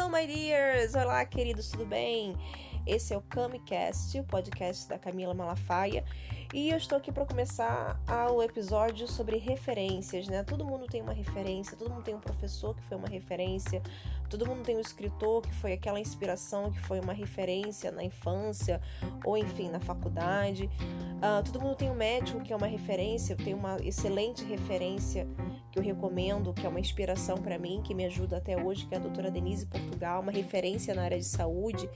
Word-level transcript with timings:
Hello, 0.00 0.10
my 0.10 0.26
dears! 0.26 0.94
Olá, 0.94 1.22
queridos, 1.26 1.68
tudo 1.68 1.84
bem? 1.84 2.34
Esse 2.86 3.12
é 3.12 3.18
o 3.18 3.20
CamiCast, 3.20 4.18
o 4.18 4.24
podcast 4.24 4.88
da 4.88 4.98
Camila 4.98 5.34
Malafaia, 5.34 6.02
e 6.52 6.70
eu 6.70 6.76
estou 6.76 6.98
aqui 6.98 7.12
para 7.12 7.24
começar 7.24 8.00
o 8.32 8.42
episódio 8.42 9.06
sobre 9.06 9.36
referências, 9.36 10.26
né? 10.26 10.42
Todo 10.42 10.64
mundo 10.64 10.86
tem 10.86 11.00
uma 11.00 11.12
referência, 11.12 11.76
todo 11.76 11.90
mundo 11.90 12.02
tem 12.02 12.14
um 12.14 12.20
professor 12.20 12.74
que 12.74 12.82
foi 12.82 12.96
uma 12.96 13.08
referência, 13.08 13.80
todo 14.28 14.44
mundo 14.46 14.62
tem 14.64 14.76
um 14.76 14.80
escritor 14.80 15.42
que 15.42 15.54
foi 15.54 15.72
aquela 15.72 16.00
inspiração, 16.00 16.72
que 16.72 16.80
foi 16.80 16.98
uma 16.98 17.12
referência 17.12 17.92
na 17.92 18.02
infância 18.02 18.80
ou 19.24 19.36
enfim 19.36 19.68
na 19.68 19.78
faculdade. 19.78 20.68
Uh, 21.20 21.44
todo 21.44 21.60
mundo 21.60 21.76
tem 21.76 21.90
um 21.90 21.94
médico 21.94 22.40
que 22.40 22.52
é 22.52 22.56
uma 22.56 22.66
referência, 22.66 23.36
tem 23.36 23.54
uma 23.54 23.76
excelente 23.84 24.42
referência 24.44 25.28
que 25.70 25.78
eu 25.78 25.82
recomendo, 25.82 26.52
que 26.52 26.66
é 26.66 26.68
uma 26.68 26.80
inspiração 26.80 27.36
para 27.36 27.58
mim, 27.58 27.80
que 27.84 27.94
me 27.94 28.04
ajuda 28.06 28.38
até 28.38 28.60
hoje, 28.60 28.86
que 28.86 28.94
é 28.94 28.98
a 28.98 29.00
doutora 29.00 29.30
Denise 29.30 29.66
Portugal, 29.66 30.20
uma 30.20 30.32
referência 30.32 30.94
na 30.94 31.02
área 31.02 31.18
de 31.18 31.26
saúde. 31.26 31.88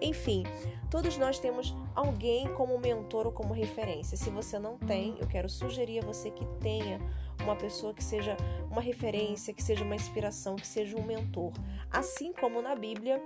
Enfim, 0.00 0.42
todos 0.90 1.16
nós 1.16 1.38
temos 1.38 1.76
alguém 1.94 2.52
como 2.54 2.76
mentor 2.78 3.26
ou 3.26 3.32
como 3.32 3.54
referência. 3.54 3.91
Se 4.02 4.30
você 4.30 4.58
não 4.58 4.78
tem, 4.78 5.16
eu 5.18 5.26
quero 5.26 5.48
sugerir 5.48 5.98
a 5.98 6.06
você 6.06 6.30
que 6.30 6.44
tenha 6.60 7.00
uma 7.42 7.56
pessoa 7.56 7.92
que 7.92 8.02
seja 8.02 8.36
uma 8.70 8.80
referência, 8.80 9.52
que 9.52 9.62
seja 9.62 9.84
uma 9.84 9.96
inspiração, 9.96 10.56
que 10.56 10.66
seja 10.66 10.96
um 10.96 11.04
mentor. 11.04 11.52
Assim 11.90 12.32
como 12.32 12.62
na 12.62 12.74
Bíblia, 12.76 13.20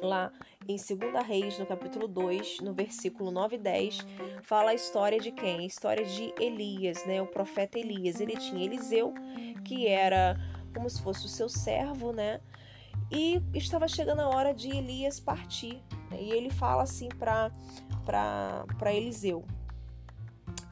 lá 0.00 0.32
em 0.66 0.76
2 0.76 1.26
Reis, 1.26 1.58
no 1.58 1.66
capítulo 1.66 2.08
2, 2.08 2.60
no 2.60 2.72
versículo 2.72 3.30
9 3.30 3.56
e 3.56 3.58
10, 3.58 3.98
fala 4.42 4.70
a 4.70 4.74
história 4.74 5.18
de 5.20 5.30
quem? 5.32 5.60
A 5.60 5.66
história 5.66 6.04
de 6.04 6.32
Elias, 6.40 7.04
né? 7.04 7.20
O 7.20 7.26
profeta 7.26 7.78
Elias. 7.78 8.20
Ele 8.20 8.36
tinha 8.36 8.64
Eliseu, 8.64 9.12
que 9.64 9.86
era 9.86 10.36
como 10.74 10.88
se 10.88 11.02
fosse 11.02 11.26
o 11.26 11.28
seu 11.28 11.48
servo, 11.48 12.12
né? 12.12 12.40
E 13.10 13.42
estava 13.54 13.88
chegando 13.88 14.20
a 14.20 14.28
hora 14.28 14.52
de 14.52 14.68
Elias 14.68 15.18
partir. 15.18 15.82
Né? 16.10 16.22
E 16.22 16.30
ele 16.30 16.50
fala 16.50 16.82
assim 16.82 17.08
para 17.08 17.52
Eliseu: 18.94 19.44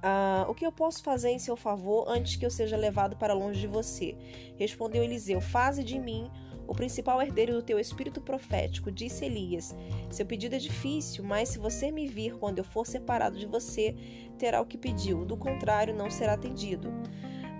ah, 0.02 0.46
O 0.48 0.54
que 0.54 0.66
eu 0.66 0.72
posso 0.72 1.02
fazer 1.02 1.30
em 1.30 1.38
seu 1.38 1.56
favor 1.56 2.04
antes 2.08 2.36
que 2.36 2.46
eu 2.46 2.50
seja 2.50 2.76
levado 2.76 3.16
para 3.16 3.34
longe 3.34 3.60
de 3.60 3.66
você? 3.66 4.16
Respondeu 4.56 5.02
Eliseu: 5.02 5.40
Faze 5.40 5.82
de 5.82 5.98
mim 5.98 6.30
o 6.66 6.74
principal 6.74 7.22
herdeiro 7.22 7.52
do 7.52 7.62
teu 7.62 7.78
espírito 7.78 8.20
profético. 8.20 8.90
Disse 8.90 9.24
Elias: 9.24 9.74
Seu 10.10 10.26
pedido 10.26 10.54
é 10.54 10.58
difícil, 10.58 11.24
mas 11.24 11.50
se 11.50 11.58
você 11.58 11.90
me 11.90 12.06
vir 12.06 12.34
quando 12.36 12.58
eu 12.58 12.64
for 12.64 12.86
separado 12.86 13.38
de 13.38 13.46
você, 13.46 13.94
terá 14.38 14.60
o 14.60 14.66
que 14.66 14.78
pediu. 14.78 15.24
Do 15.24 15.36
contrário, 15.36 15.94
não 15.94 16.10
será 16.10 16.34
atendido. 16.34 16.92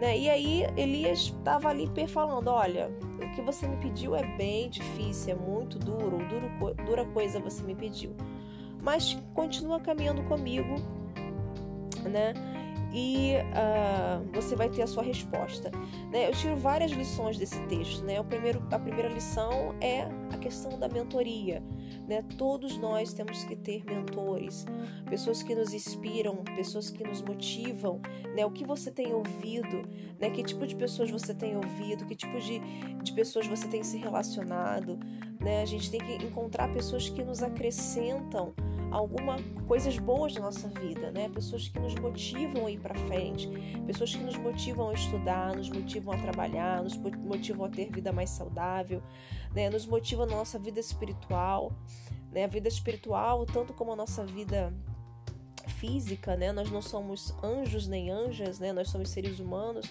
Né? 0.01 0.19
E 0.19 0.29
aí 0.29 0.63
Elias 0.77 1.33
estava 1.39 1.69
ali 1.69 1.91
falando: 2.09 2.49
Olha, 2.49 2.91
o 3.23 3.35
que 3.35 3.43
você 3.43 3.67
me 3.67 3.77
pediu 3.77 4.15
é 4.15 4.37
bem 4.37 4.69
difícil, 4.69 5.33
é 5.33 5.35
muito 5.35 5.79
duro, 5.79 6.19
duro 6.29 6.75
dura 6.85 7.05
coisa 7.07 7.41
você 7.41 7.63
me 7.63 7.75
pediu. 7.75 8.15
Mas 8.83 9.19
continua 9.35 9.81
caminhando 9.81 10.23
comigo, 10.25 10.77
né? 12.09 12.33
E 12.93 13.35
uh, 13.37 14.25
você 14.33 14.57
vai 14.57 14.71
ter 14.71 14.81
a 14.81 14.87
sua 14.87 15.03
resposta. 15.03 15.71
Né? 16.11 16.29
Eu 16.29 16.33
tiro 16.33 16.57
várias 16.57 16.91
lições 16.93 17.37
desse 17.37 17.61
texto. 17.67 18.03
Né? 18.05 18.19
O 18.19 18.25
primeiro, 18.25 18.67
a 18.71 18.79
primeira 18.79 19.09
lição 19.09 19.75
é 19.81 20.09
a 20.33 20.39
questão 20.39 20.79
da 20.79 20.89
mentoria. 20.89 21.63
Né? 22.09 22.23
Todos 22.39 22.79
nós 22.79 23.13
temos 23.13 23.45
que 23.45 23.57
ter 23.57 23.85
mentores, 23.85 24.65
pessoas 25.11 25.43
que 25.43 25.55
nos 25.55 25.75
inspiram, 25.75 26.37
pessoas 26.57 26.89
que 26.89 27.05
nos 27.05 27.21
motivam. 27.21 28.01
Né? 28.35 28.47
O 28.47 28.51
que 28.51 28.65
você 28.65 28.91
tem 28.91 29.13
ouvido, 29.13 29.83
né? 30.19 30.31
que 30.31 30.43
tipo 30.43 30.67
de 30.67 30.75
pessoas 30.75 31.11
você 31.11 31.35
tem 31.35 31.55
ouvido, 31.57 32.07
que 32.07 32.15
tipo 32.15 32.39
de, 32.41 32.61
de 33.03 33.13
pessoas 33.13 33.47
você 33.47 33.69
tem 33.69 33.83
se 33.83 33.99
relacionado. 33.99 34.99
Né? 35.39 35.61
A 35.61 35.67
gente 35.67 35.91
tem 35.91 36.01
que 36.01 36.25
encontrar 36.25 36.73
pessoas 36.73 37.09
que 37.11 37.23
nos 37.23 37.43
acrescentam 37.43 38.55
alguma 38.97 39.37
coisas 39.67 39.99
boas 39.99 40.35
na 40.35 40.41
nossa 40.41 40.69
vida, 40.69 41.11
né? 41.11 41.29
Pessoas 41.29 41.69
que 41.69 41.79
nos 41.79 41.95
motivam 41.95 42.67
a 42.67 42.71
ir 42.71 42.81
para 42.81 42.95
frente, 42.95 43.49
pessoas 43.87 44.15
que 44.15 44.23
nos 44.23 44.37
motivam 44.37 44.91
a 44.91 44.95
estudar, 44.95 45.55
nos 45.55 45.69
motivam 45.69 46.15
a 46.15 46.19
trabalhar, 46.19 46.83
nos 46.83 46.97
motivam 46.97 47.67
a 47.67 47.69
ter 47.69 47.91
vida 47.91 48.13
mais 48.13 48.31
saudável, 48.31 49.03
né? 49.55 49.69
Nos 49.69 49.87
motivam 49.87 50.27
na 50.27 50.37
nossa 50.37 50.59
vida 50.59 50.81
espiritual, 50.81 51.73
né? 52.33 52.45
A 52.45 52.49
vida 52.49 52.69
espiritual, 52.69 53.45
tanto 53.45 53.73
como 53.75 53.93
a 53.93 53.97
nossa 53.97 54.25
vida 54.25 54.73
física, 55.79 56.37
né? 56.37 56.53
Nós 56.53 56.71
não 56.71 56.81
somos 56.81 57.35
anjos 57.43 57.87
nem 57.87 58.11
anjas, 58.11 58.59
né? 58.59 58.73
Nós 58.73 58.89
somos 58.89 59.11
seres 59.11 59.39
humanos. 59.39 59.87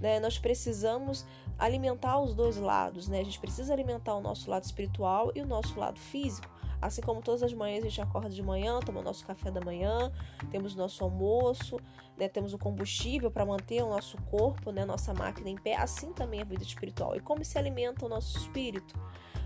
Né? 0.00 0.18
Nós 0.18 0.38
precisamos 0.38 1.26
alimentar 1.58 2.18
os 2.18 2.34
dois 2.34 2.56
lados, 2.56 3.06
né? 3.06 3.20
A 3.20 3.24
gente 3.24 3.38
precisa 3.38 3.70
alimentar 3.74 4.14
o 4.14 4.20
nosso 4.22 4.50
lado 4.50 4.64
espiritual 4.64 5.30
e 5.34 5.42
o 5.42 5.46
nosso 5.46 5.78
lado 5.78 5.98
físico. 5.98 6.48
Assim 6.80 7.02
como 7.02 7.20
todas 7.20 7.42
as 7.42 7.52
manhãs 7.52 7.84
a 7.84 7.88
gente 7.88 8.00
acorda 8.00 8.30
de 8.30 8.42
manhã, 8.42 8.80
toma 8.80 9.00
o 9.00 9.02
nosso 9.02 9.26
café 9.26 9.50
da 9.50 9.60
manhã, 9.60 10.10
temos 10.50 10.74
nosso 10.74 11.04
almoço, 11.04 11.78
né, 12.16 12.28
temos 12.28 12.54
o 12.54 12.58
combustível 12.58 13.30
para 13.30 13.44
manter 13.44 13.82
o 13.82 13.88
nosso 13.88 14.16
corpo, 14.22 14.70
né, 14.70 14.84
nossa 14.84 15.12
máquina 15.12 15.50
em 15.50 15.56
pé, 15.56 15.76
assim 15.76 16.12
também 16.12 16.40
a 16.40 16.44
vida 16.44 16.62
espiritual. 16.62 17.14
E 17.16 17.20
como 17.20 17.44
se 17.44 17.58
alimenta 17.58 18.06
o 18.06 18.08
nosso 18.08 18.38
espírito? 18.38 18.94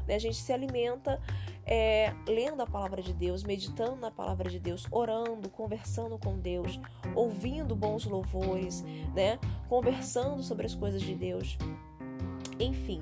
Né, 0.06 0.14
a 0.16 0.18
gente 0.18 0.36
se 0.36 0.52
alimenta 0.52 1.20
é, 1.66 2.12
lendo 2.28 2.60
a 2.62 2.66
palavra 2.66 3.02
de 3.02 3.12
Deus, 3.12 3.42
meditando 3.42 3.96
na 3.96 4.10
palavra 4.10 4.50
de 4.50 4.60
Deus, 4.60 4.86
orando, 4.90 5.48
conversando 5.48 6.18
com 6.18 6.38
Deus, 6.38 6.78
ouvindo 7.14 7.74
bons 7.74 8.04
louvores, 8.04 8.82
né, 9.14 9.38
conversando 9.68 10.42
sobre 10.42 10.66
as 10.66 10.74
coisas 10.74 11.00
de 11.00 11.14
Deus. 11.14 11.56
Enfim, 12.64 13.00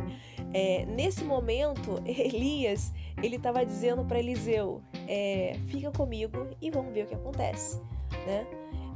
é, 0.52 0.84
nesse 0.86 1.24
momento, 1.24 2.02
Elias 2.06 2.92
ele 3.22 3.36
estava 3.36 3.64
dizendo 3.64 4.04
para 4.04 4.18
Eliseu: 4.18 4.82
é, 5.08 5.56
fica 5.68 5.90
comigo 5.90 6.48
e 6.60 6.70
vamos 6.70 6.92
ver 6.92 7.04
o 7.04 7.06
que 7.06 7.14
acontece, 7.14 7.80
né? 8.26 8.46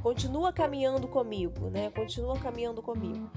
Continua 0.01 0.53
caminhando 0.53 1.07
comigo, 1.07 1.69
né? 1.69 1.89
Continua 1.89 2.37
caminhando 2.39 2.81
comigo. 2.81 3.29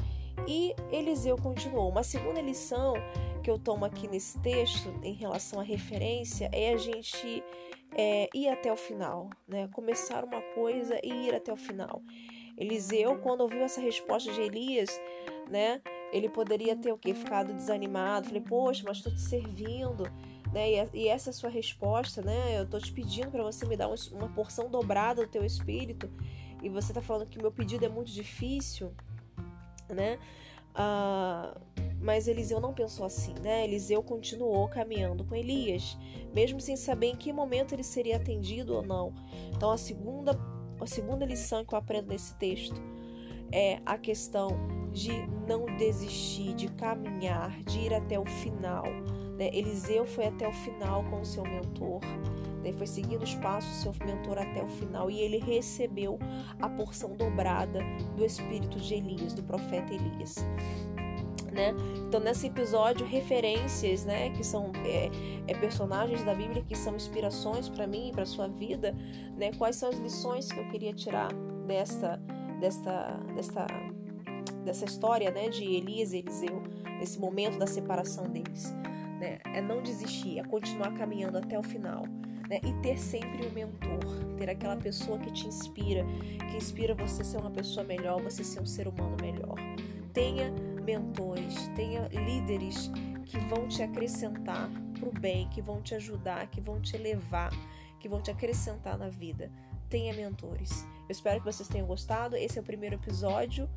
E 0.47 0.75
Eliseu 0.91 1.37
continuou. 1.37 1.89
Uma 1.89 2.03
segunda 2.03 2.41
lição 2.41 2.95
que 3.43 3.51
eu 3.51 3.59
tomo 3.59 3.85
aqui 3.85 4.07
nesse 4.07 4.39
texto, 4.39 4.93
em 5.03 5.15
relação 5.15 5.61
à 5.61 5.63
referência, 5.63 6.51
é 6.53 6.73
a 6.73 6.77
gente 6.77 7.43
é, 7.97 8.29
ir 8.35 8.49
até 8.49 8.73
o 8.73 8.77
final, 8.77 9.31
né? 9.49 9.69
Começar 9.73 10.25
uma 10.25 10.41
coisa 10.55 10.99
e 11.03 11.29
ir 11.29 11.35
até 11.35 11.53
o 11.53 11.57
final. 11.57 12.03
Eliseu, 12.57 13.19
quando 13.19 13.41
ouviu 13.41 13.63
essa 13.63 13.81
resposta 13.81 14.31
de 14.33 14.41
Elias, 14.41 15.01
né? 15.49 15.81
Ele 16.12 16.28
poderia 16.28 16.76
ter 16.76 16.93
o 16.93 16.98
quê? 16.98 17.15
Ficado 17.15 17.53
desanimado. 17.53 18.26
Falei, 18.26 18.43
poxa, 18.43 18.82
mas 18.87 18.98
estou 18.98 19.12
te 19.12 19.21
servindo. 19.21 20.04
Né? 20.53 20.88
E, 20.93 21.09
essa 21.09 21.31
é 21.31 21.32
a 21.32 21.34
sua 21.34 21.50
resposta, 21.50 22.22
né? 22.22 22.59
Eu 22.59 22.65
estou 22.65 22.81
te 22.81 22.93
pedindo 22.93 23.31
para 23.31 23.43
você 23.43 23.65
me 23.66 23.76
dar 23.76 23.88
uma 23.88 24.28
porção 24.28 24.69
dobrada 24.69 25.25
do 25.25 25.31
teu 25.31 25.44
espírito. 25.44 26.10
E 26.62 26.69
você 26.69 26.91
está 26.91 27.00
falando 27.00 27.28
que 27.28 27.38
o 27.38 27.43
meu 27.43 27.53
pedido 27.53 27.84
é 27.84 27.88
muito 27.88 28.10
difícil, 28.10 28.93
né? 29.88 30.19
Ah, 30.75 31.56
mas 32.00 32.27
Eliseu 32.27 32.60
não 32.60 32.72
pensou 32.72 33.04
assim, 33.04 33.34
né? 33.41 33.65
Eliseu 33.65 34.03
continuou 34.03 34.69
caminhando 34.69 35.25
com 35.25 35.34
Elias, 35.34 35.97
mesmo 36.34 36.60
sem 36.60 36.77
saber 36.77 37.09
em 37.09 37.16
que 37.16 37.32
momento 37.32 37.75
ele 37.75 37.82
seria 37.82 38.16
atendido 38.16 38.75
ou 38.75 38.82
não. 38.82 39.15
Então, 39.54 39.71
a 39.71 39.77
segunda, 39.77 40.38
a 40.81 40.87
segunda 40.87 41.25
lição 41.25 41.65
que 41.65 41.75
eu 41.75 41.78
aprendo 41.78 42.09
nesse 42.09 42.34
texto 42.37 42.81
é 43.53 43.81
a 43.84 43.98
questão 43.98 44.50
de 44.93 45.27
não 45.47 45.67
desistir, 45.77 46.55
de 46.55 46.69
caminhar, 46.69 47.59
de 47.62 47.78
ir 47.78 47.95
até 47.95 48.19
o 48.19 48.27
final. 48.27 48.84
Né? 49.37 49.49
Eliseu 49.53 50.06
foi 50.06 50.27
até 50.27 50.47
o 50.49 50.53
final 50.53 51.05
com 51.05 51.21
o 51.21 51.25
seu 51.25 51.43
mentor, 51.45 52.01
né? 52.62 52.73
foi 52.73 52.87
seguindo 52.87 53.23
os 53.23 53.34
passos 53.37 53.71
do 53.71 53.95
seu 53.95 54.06
mentor 54.06 54.39
até 54.39 54.62
o 54.62 54.69
final 54.69 55.11
e 55.11 55.21
ele 55.21 55.39
recebeu 55.39 56.19
a 56.61 56.69
porção 56.69 57.17
dobrada 57.17 57.81
do 58.17 58.25
espírito 58.25 58.78
de 58.78 58.95
Elias, 58.95 59.33
do 59.33 59.42
profeta 59.42 59.95
Elias. 59.95 60.37
Né? 61.53 61.75
Então, 62.07 62.21
nesse 62.21 62.47
episódio, 62.47 63.04
referências, 63.04 64.04
né, 64.04 64.31
que 64.31 64.45
são 64.45 64.71
é, 64.84 65.10
é 65.48 65.54
personagens 65.54 66.22
da 66.22 66.34
Bíblia 66.34 66.63
que 66.63 66.77
são 66.77 66.95
inspirações 66.95 67.69
para 67.69 67.87
mim 67.87 68.10
e 68.10 68.13
para 68.13 68.25
sua 68.25 68.47
vida, 68.47 68.95
né? 69.37 69.51
Quais 69.59 69.75
são 69.75 69.89
as 69.89 69.98
lições 69.98 70.51
que 70.51 70.60
eu 70.60 70.69
queria 70.69 70.92
tirar 70.92 71.28
desta, 71.66 72.22
desta, 72.60 73.19
desta 73.34 73.66
dessa 74.65 74.84
história 74.84 75.30
né, 75.30 75.48
de 75.48 75.65
Elias 75.65 76.12
e 76.12 76.18
Eliseu, 76.18 76.62
nesse 76.98 77.18
momento 77.18 77.59
da 77.59 77.66
separação 77.66 78.24
deles. 78.24 78.72
Né? 79.18 79.39
É 79.45 79.60
não 79.60 79.83
desistir, 79.83 80.39
é 80.39 80.45
continuar 80.45 80.92
caminhando 80.97 81.39
até 81.39 81.59
o 81.59 81.62
final. 81.62 82.04
Né? 82.48 82.60
E 82.65 82.72
ter 82.83 82.98
sempre 82.98 83.47
um 83.47 83.53
mentor, 83.53 84.01
ter 84.36 84.51
aquela 84.51 84.77
pessoa 84.77 85.18
que 85.18 85.33
te 85.33 85.47
inspira, 85.47 86.04
que 86.51 86.57
inspira 86.57 86.95
você 86.95 87.22
a 87.22 87.24
ser 87.24 87.36
uma 87.39 87.51
pessoa 87.51 87.84
melhor, 87.84 88.21
você 88.22 88.42
ser 88.42 88.60
um 88.60 88.66
ser 88.66 88.89
humano 88.89 89.16
melhor. 89.21 89.57
Tenha 90.12 90.51
mentores, 90.84 91.68
tenha 91.77 92.09
líderes 92.09 92.91
que 93.24 93.39
vão 93.39 93.68
te 93.68 93.83
acrescentar 93.83 94.68
para 94.98 95.09
o 95.09 95.13
bem, 95.13 95.48
que 95.48 95.63
vão 95.63 95.80
te 95.80 95.95
ajudar, 95.95 96.48
que 96.48 96.60
vão 96.60 96.80
te 96.80 96.97
elevar, 96.97 97.53
que 98.01 98.09
vão 98.09 98.21
te 98.21 98.30
acrescentar 98.30 98.98
na 98.98 99.09
vida. 99.09 99.51
Tenha 99.89 100.13
mentores. 100.13 100.84
Eu 101.09 101.13
espero 101.13 101.41
que 101.41 101.45
vocês 101.45 101.68
tenham 101.68 101.86
gostado. 101.86 102.36
Esse 102.36 102.59
é 102.59 102.63
o 102.63 102.65
primeiro 102.65 102.97
episódio 102.97 103.68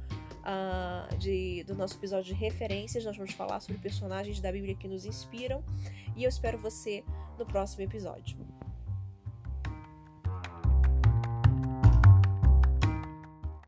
uh, 0.43 1.17
de, 1.17 1.63
do 1.63 1.75
nosso 1.75 1.95
episódio 1.95 2.33
de 2.33 2.39
referências. 2.39 3.03
Nós 3.05 3.17
vamos 3.17 3.33
falar 3.33 3.59
sobre 3.59 3.81
personagens 3.81 4.39
da 4.39 4.51
Bíblia 4.51 4.75
que 4.75 4.87
nos 4.87 5.05
inspiram. 5.05 5.63
E 6.15 6.23
eu 6.23 6.29
espero 6.29 6.57
você 6.57 7.03
no 7.37 7.45
próximo 7.45 7.83
episódio. 7.83 8.37